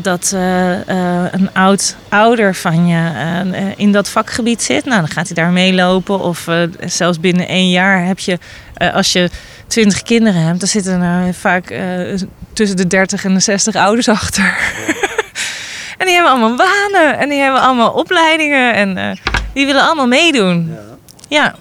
[0.02, 4.84] dat eh, eh, een oud ouder van je in dat vakgebied zit.
[4.84, 6.20] Nou, dan gaat hij daar meelopen.
[6.20, 6.48] Of
[6.86, 8.38] zelfs binnen één jaar heb je,
[8.80, 9.30] eh, als je
[9.66, 12.18] twintig kinderen hebt, dan zitten er nou vaak eh,
[12.52, 14.44] tussen de 30 en de 60 ouders achter.
[15.98, 19.16] en die hebben allemaal banen en die hebben allemaal opleidingen en eh,
[19.52, 20.76] die willen allemaal meedoen.
[21.28, 21.54] Ja.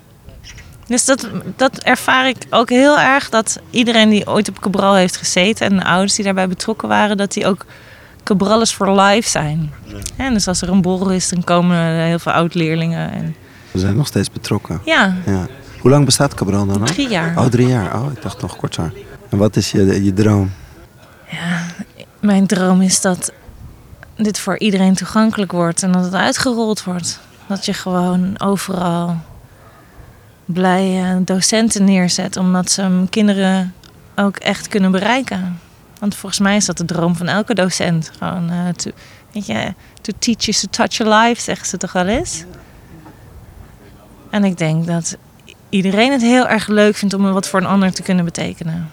[0.87, 3.29] Dus dat, dat ervaar ik ook heel erg.
[3.29, 7.17] Dat iedereen die ooit op Cabral heeft gezeten en de ouders die daarbij betrokken waren,
[7.17, 7.65] dat die ook
[8.23, 9.73] Cabrales for life zijn.
[10.17, 13.11] En dus als er een borrel is, dan komen er heel veel oud-leerlingen.
[13.11, 13.35] En...
[13.71, 14.81] We zijn nog steeds betrokken.
[14.85, 15.15] Ja.
[15.25, 15.47] ja.
[15.79, 16.85] Hoe lang bestaat Cabral dan al?
[16.85, 17.37] Drie jaar.
[17.37, 18.01] Oh, drie jaar.
[18.01, 18.93] Oh, ik dacht nog korter.
[19.29, 20.51] En wat is je, je droom?
[21.29, 21.65] Ja,
[22.19, 23.31] mijn droom is dat
[24.15, 27.19] dit voor iedereen toegankelijk wordt en dat het uitgerold wordt.
[27.47, 29.17] Dat je gewoon overal
[30.45, 33.73] blije docenten neerzet, omdat ze kinderen
[34.15, 35.59] ook echt kunnen bereiken.
[35.99, 38.11] Want volgens mij is dat de droom van elke docent.
[38.17, 38.91] Gewoon, uh, to,
[39.31, 42.43] weet je, to teach is to touch your life, zeggen ze toch wel eens.
[44.29, 45.17] En ik denk dat
[45.69, 48.91] iedereen het heel erg leuk vindt om wat voor een ander te kunnen betekenen.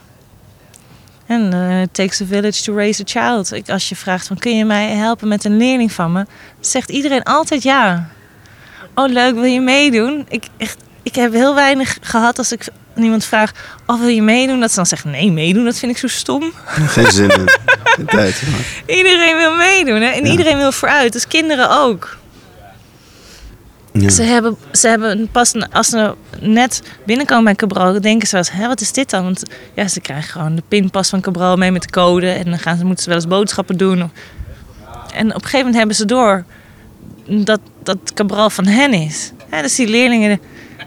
[1.27, 3.53] En uh, it takes a village to raise a child.
[3.53, 6.27] Ik, als je vraagt van kun je mij helpen met een leerling van me,
[6.61, 8.09] zegt iedereen altijd ja.
[8.95, 10.27] Oh leuk, wil je meedoen?
[10.29, 13.53] Ik, echt, ik heb heel weinig gehad als ik iemand vraag,
[13.87, 14.61] oh wil je meedoen?
[14.61, 16.53] Dat ze dan zegt nee, meedoen, dat vind ik zo stom.
[16.95, 17.49] Geen zin in.
[17.85, 18.43] Geen tijd.
[18.87, 20.09] Iedereen wil meedoen hè?
[20.09, 20.31] en ja.
[20.31, 22.19] iedereen wil vooruit, dus kinderen ook.
[24.01, 28.67] Ze, hebben, ze hebben pas als ze net binnenkomen bij Cabral, denken ze wel eens,
[28.67, 29.23] wat is dit dan?
[29.23, 29.43] Want
[29.75, 32.77] ja, ze krijgen gewoon de pinpas van Cabral mee met de code en dan gaan
[32.77, 34.11] ze, moeten ze wel eens boodschappen doen.
[35.15, 36.45] En op een gegeven moment hebben ze door
[37.29, 39.33] dat, dat Cabral van hen is.
[39.51, 40.41] Dus die leerlingen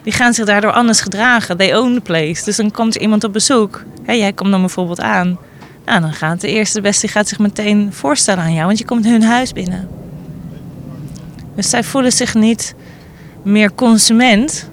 [0.04, 1.58] die gaan zich daardoor anders gedragen.
[1.58, 2.44] They own the place.
[2.44, 3.84] Dus dan komt er iemand op bezoek.
[4.06, 5.40] Jij komt dan bijvoorbeeld aan.
[5.86, 9.06] Nou, dan gaat de eerste beste gaat zich meteen voorstellen aan jou, want je komt
[9.06, 9.90] hun huis binnen.
[11.56, 12.76] Dus zij voelen zich niet
[13.44, 14.70] meer consument.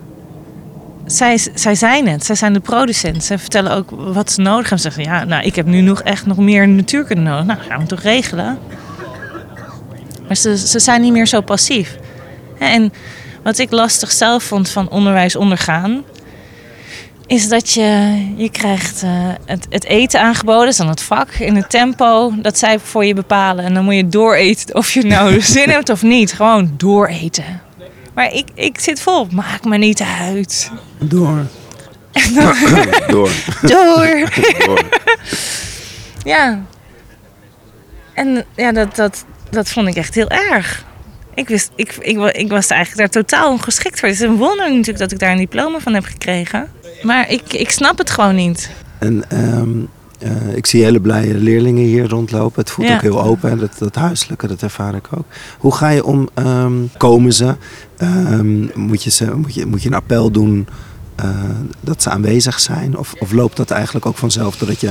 [1.07, 3.24] Zij, zij zijn het, zij zijn de producent.
[3.24, 4.79] Zij vertellen ook wat ze nodig hebben.
[4.79, 7.46] Ze zeggen, ja, nou, ik heb nu nog echt nog meer natuurkunde nodig.
[7.46, 8.59] Nou, gaan we toch regelen.
[10.26, 11.98] Maar ze, ze zijn niet meer zo passief.
[12.59, 12.92] En
[13.42, 16.05] wat ik lastig zelf vond van onderwijs ondergaan,
[17.26, 19.11] is dat je, je krijgt uh,
[19.44, 23.14] het, het eten aangeboden, is dan het vak, in het tempo dat zij voor je
[23.14, 23.64] bepalen.
[23.64, 26.33] En dan moet je dooreten of je nou zin hebt of niet.
[26.33, 27.61] Gewoon dooreten.
[28.16, 30.70] Maar ik, ik zit vol, maakt me niet uit.
[30.98, 31.46] Door.
[32.35, 32.55] Dan,
[33.09, 33.31] Door.
[33.62, 34.29] door.
[34.59, 34.83] Door.
[36.35, 36.62] ja.
[38.14, 40.85] En ja, dat, dat, dat vond ik echt heel erg.
[41.35, 44.09] Ik, wist, ik, ik, ik was eigenlijk daar totaal ongeschikt voor.
[44.09, 46.70] Het is een wonder natuurlijk dat ik daar een diploma van heb gekregen.
[47.02, 48.70] Maar ik, ik snap het gewoon niet.
[48.98, 52.61] En um, uh, ik zie hele blije leerlingen hier rondlopen.
[52.61, 52.94] Het voelt Ja.
[52.94, 53.59] ook heel open.
[53.59, 55.24] Dat, dat huiselijke, dat ervaar ik ook.
[55.59, 56.29] Hoe ga je om?
[56.35, 57.55] ehm, komen ze?
[57.96, 60.66] Ehm, moet, je ze moet, je, moet je een appel doen
[61.16, 61.29] eh,
[61.81, 62.96] dat ze aanwezig zijn?
[62.98, 64.90] Of, of loopt dat eigenlijk ook vanzelf doordat je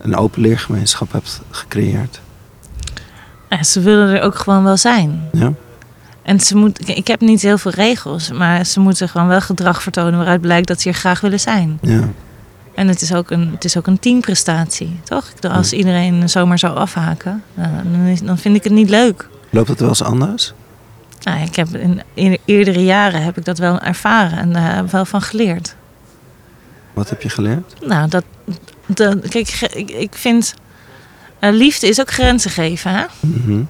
[0.00, 2.20] een open leergemeenschap hebt gecreëerd?
[3.50, 5.28] Ja, ze willen er ook gewoon wel zijn.
[5.32, 5.52] Ja?
[6.22, 9.82] En ze moet, ik heb niet heel veel regels, maar ze moeten gewoon wel gedrag
[9.82, 11.78] vertonen waaruit blijkt dat ze hier graag willen zijn.
[11.82, 12.08] Ja.
[12.76, 15.32] En het is ook een, het is ook een teamprestatie, toch?
[15.50, 19.28] Als iedereen zomaar zou afhaken, nou, dan, is- dan vind ik het niet leuk.
[19.50, 20.52] Loopt het wel eens anders?
[21.22, 24.90] Nou, ik heb in, in eerdere jaren heb ik dat wel ervaren en daar ik
[24.90, 25.74] wel van geleerd.
[26.92, 27.74] Wat heb je geleerd?
[27.86, 28.24] Nou, dat,
[28.86, 30.54] dat kijk, ik, ik vind
[31.38, 33.04] eh, liefde is ook grenzen geven, hè?
[33.20, 33.62] Mhm.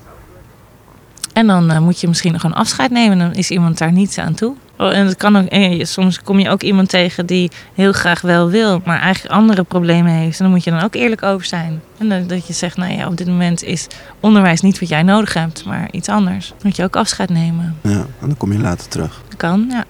[1.33, 3.19] En dan eh, moet je misschien nog een afscheid nemen.
[3.19, 4.55] Dan is iemand daar niet aan toe.
[4.79, 5.49] Oh, en het kan ook,
[5.87, 10.13] soms kom je ook iemand tegen die heel graag wel wil, maar eigenlijk andere problemen
[10.13, 10.39] heeft.
[10.39, 11.83] En dan moet je dan ook eerlijk over zijn.
[11.99, 13.87] En dat, dat je zegt, nou ja, op dit moment is
[14.21, 16.49] onderwijs niet wat jij nodig hebt, maar iets anders.
[16.49, 17.77] Dan moet je ook afscheid nemen.
[17.81, 19.23] Ja, en dan kom je later terug.
[19.29, 19.85] Dat kan, ja.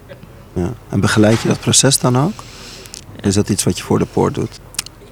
[0.52, 0.72] Ja.
[0.88, 2.44] En begeleid je dat proces dan ook?
[3.20, 4.60] Is dat iets wat je voor de poort doet?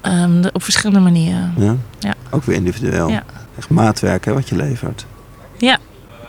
[0.01, 1.53] Ehm, op verschillende manieren.
[1.57, 1.75] Ja?
[1.99, 2.13] Ja.
[2.29, 3.09] Ook weer individueel.
[3.09, 3.23] Ja.
[3.57, 5.05] Echt maatwerk hè, wat je levert.
[5.57, 5.77] Ja.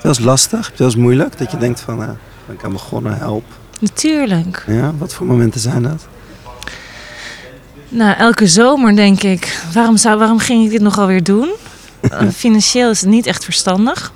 [0.02, 1.38] Dat is lastig, wel eens moeilijk?
[1.38, 2.08] Dat je denkt van, eh,
[2.46, 3.44] ben ik aan begonnen, help.
[3.80, 4.64] Natuurlijk.
[4.66, 6.06] Ja, wat voor momenten zijn dat?
[7.88, 11.48] Nou, elke zomer denk ik, waarom, zou, waarom ging ik dit nog alweer doen?
[12.10, 14.12] Eh, financieel is het niet echt verstandig.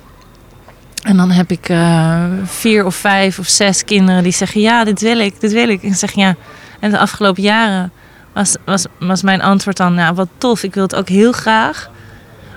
[1.01, 5.01] En dan heb ik eh, vier of vijf of zes kinderen die zeggen, ja, dit
[5.01, 5.83] wil ik, dit wil ik.
[5.83, 6.35] En ik zeg ja.
[6.79, 7.91] En de afgelopen jaren
[8.33, 11.89] was, was, was mijn antwoord dan, nou, wat tof, ik wil het ook heel graag.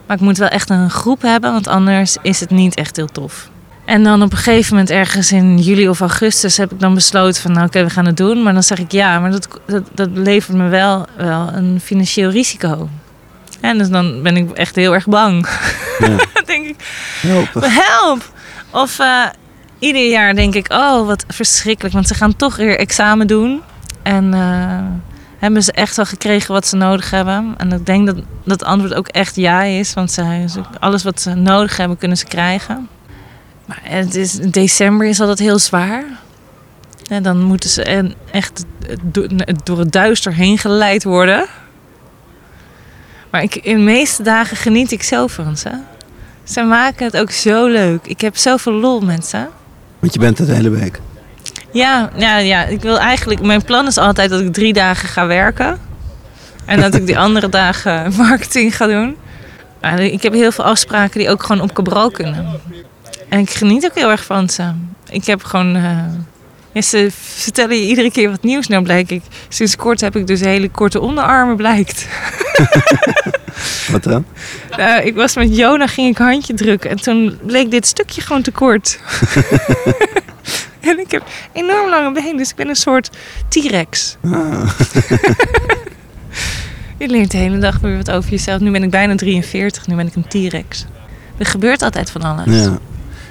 [0.06, 3.06] Maar ik moet wel echt een groep hebben, want anders is het niet echt heel
[3.06, 3.50] tof.
[3.84, 7.42] En dan op een gegeven moment ergens in juli of augustus heb ik dan besloten
[7.42, 8.42] van nou oké, we gaan het doen.
[8.42, 12.30] Maar dan zeg ik ja, maar dat, dat, dat levert me wel, wel een financieel
[12.30, 12.88] risico.
[13.60, 15.48] En dus dan ben ik echt heel erg bang.
[15.98, 16.16] Ja.
[16.46, 16.76] denk ik,
[17.60, 18.32] help!
[18.70, 19.24] Of eh,
[19.78, 21.94] ieder jaar denk ik, oh wat verschrikkelijk.
[21.94, 23.62] Want ze gaan toch weer examen doen.
[24.02, 24.40] En eh,
[25.38, 27.54] hebben ze echt wel gekregen wat ze nodig hebben.
[27.56, 29.94] En ik denk dat dat antwoord ook echt ja is.
[29.94, 32.88] Want ze, ze- alles wat ze nodig hebben, kunnen ze krijgen.
[33.66, 36.04] Maar het is, december is altijd heel zwaar.
[37.10, 38.64] En dan moeten ze en echt
[39.02, 39.26] do-
[39.64, 41.46] door het duister heen geleid worden.
[43.30, 45.70] Maar ik, in de meeste dagen geniet ik zo van ze.
[46.44, 48.06] Ze maken het ook zo leuk.
[48.06, 49.46] Ik heb zoveel lol met ze.
[49.98, 51.00] Want je bent het hele week.
[51.72, 53.40] Ja, ja, ja, ik wil eigenlijk.
[53.42, 55.78] Mijn plan is altijd dat ik drie dagen ga werken.
[56.64, 59.16] En dat ik die andere dagen marketing ga doen.
[59.80, 62.46] Maar ik heb heel veel afspraken die ook gewoon op Cabral kunnen.
[63.34, 64.72] En ik geniet ook heel erg van ze.
[65.08, 65.72] Ik heb gewoon.
[66.72, 68.66] ja, ze vertellen je iedere keer wat nieuws.
[68.66, 69.22] Nou, blijk ik.
[69.48, 72.06] Sinds kort heb ik dus hele korte onderarmen, blijkt.
[73.92, 74.24] Wat dan?
[74.76, 76.90] Nou, ik was met Jona, ging ik handje drukken.
[76.90, 78.98] En toen bleek dit stukje gewoon te kort.
[80.80, 83.10] en ik heb enorm lange benen, dus ik ben een soort
[83.48, 84.16] T-Rex.
[84.24, 84.70] Ah,
[86.98, 88.60] Je leert de hele dag weer wat over jezelf.
[88.60, 90.86] Nu ben ik bijna 43, nu ben ik een T-Rex.
[91.38, 92.62] Er gebeurt altijd van alles.
[92.62, 92.78] ja.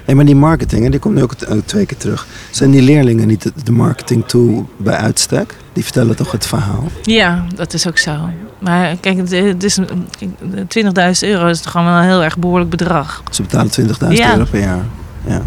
[0.04, 2.26] Hey, maar die marketing, hè, die komt nu ook ook twee keer terug.
[2.50, 5.54] Zijn die leerlingen niet de, marketing tool bij uitstek?
[5.72, 6.84] Die vertellen toch het verhaal?
[7.02, 8.12] Ja, dat is ook zo.
[8.58, 10.30] Maar kijk, het, is een- kijk,
[10.68, 13.22] 20.000 euro is toch gewoon wel een heel erg behoorlijk bedrag.
[13.30, 14.32] Ze betalen 20.000 Ja.
[14.32, 14.84] euro per jaar.
[15.26, 15.42] Ja.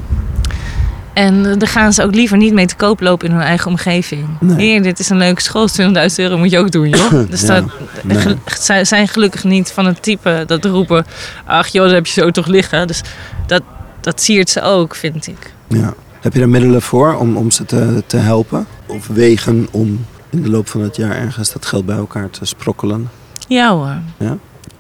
[1.14, 3.68] En eh, daar gaan ze ook liever niet mee te koop lopen in hun eigen
[3.72, 4.26] omgeving.
[4.40, 4.58] Nee.
[4.68, 7.12] Hier, dit is een leuke school, 20.000 euro moet je ook doen, joh.
[7.30, 7.64] Dus Ja, dat,
[8.04, 8.18] nee.
[8.46, 11.06] gel- zijn gelukkig niet van het type dat roepen...
[11.46, 12.88] ach joh, dat heb je zo toch liggen.
[12.88, 13.02] Dus
[13.46, 13.62] dat,
[14.08, 15.54] dat siert ze ook, vind ik.
[15.68, 15.94] Ja.
[16.22, 18.68] Heb je er middelen voor om, om ze te, te helpen?
[18.86, 22.46] Of wegen om in de loop van het jaar ergens dat geld bij elkaar te
[22.46, 23.10] sprokkelen?
[23.48, 23.98] Ja hoor.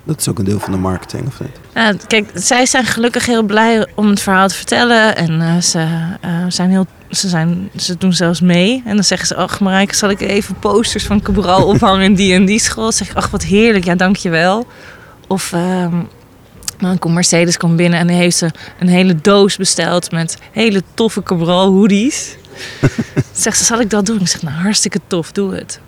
[0.03, 1.59] Dat is ook een deel van de marketing, of niet?
[1.73, 5.15] Ja, kijk, zij zijn gelukkig heel blij om het verhaal te vertellen.
[5.15, 5.79] En eh, ze,
[6.21, 8.81] eh, zijn heel, ze, zijn, ze doen zelfs mee.
[8.85, 12.33] En dan zeggen ze, ach Marijke, zal ik even posters van Cabral ophangen in die
[12.33, 12.83] en die school?
[12.83, 14.67] Dan zeg ik, ach wat heerlijk, ja dankjewel.
[15.27, 15.53] Of
[16.77, 20.83] ehm, dan komt Mercedes komt binnen en heeft ze een hele doos besteld met hele
[20.93, 22.35] toffe Cabral hoodies.
[23.31, 24.19] Zegt ze, zal ik dat doen?
[24.19, 25.79] Ik zeg, nou hartstikke tof, doe het.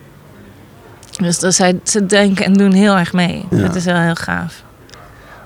[1.17, 3.45] Dus dat zij, ze denken en doen heel erg mee.
[3.49, 3.57] Ja.
[3.57, 4.63] Dat is wel heel gaaf.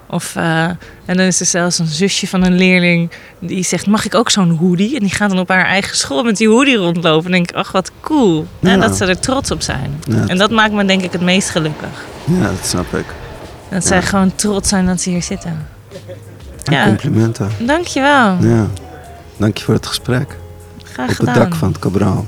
[0.07, 0.63] Of, eh,
[1.05, 4.29] en dan is er zelfs een zusje van een leerling die zegt: Mag ik ook
[4.29, 4.95] zo'n hoodie?
[4.95, 7.25] En die gaat dan op haar eigen school met die hoodie rondlopen.
[7.25, 8.47] En denk ik: Ach, wat cool.
[8.59, 8.69] Ja.
[8.69, 9.99] En dat ze er trots op zijn.
[10.03, 12.05] Ja, En dat maakt me denk ik het meest gelukkig.
[12.25, 13.05] ja dat snap ik.
[13.73, 15.65] Dat zij gewoon trots zijn dat ze hier zitten.
[16.63, 16.85] En Ja.
[16.85, 17.49] complimenten.
[17.65, 18.37] Dankjewel.
[18.41, 18.67] Ja.
[19.37, 20.37] Dank je voor het gesprek.
[20.83, 21.33] Graag op gedaan.
[21.33, 22.25] het dak van het Cabral.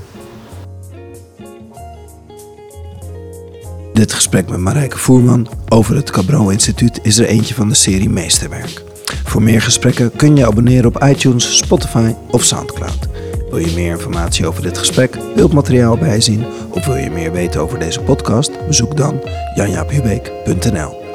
[3.92, 8.08] Dit gesprek met Marijke Voerman over het Cabral Instituut is er eentje van de serie
[8.10, 8.82] Meesterwerk.
[9.24, 12.98] Voor meer gesprekken kun je abonneren op iTunes, Spotify of Soundcloud.
[13.50, 17.78] Wil je meer informatie over dit gesprek, beeldmateriaal bijzien of wil je meer weten over
[17.78, 18.66] deze podcast?
[18.66, 19.20] Bezoek dan
[19.54, 21.05] janjaaphubeek.nl.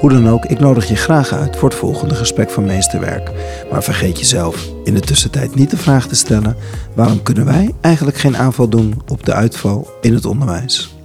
[0.00, 3.30] Hoe dan ook, ik nodig je graag uit voor het volgende gesprek van Meesterwerk.
[3.70, 6.56] Maar vergeet jezelf in de tussentijd niet de vraag te stellen:
[6.94, 10.95] waarom kunnen wij eigenlijk geen aanval doen op de uitval in het onderwijs?